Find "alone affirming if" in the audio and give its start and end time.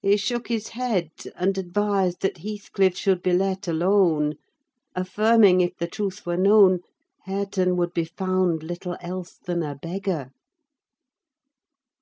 3.68-5.76